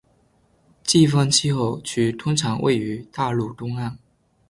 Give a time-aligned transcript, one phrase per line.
[0.81, 3.99] 季风气候区通常位于大陆东岸